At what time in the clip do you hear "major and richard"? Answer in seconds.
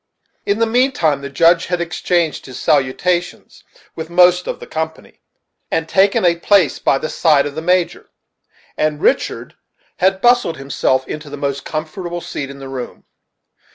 7.61-9.57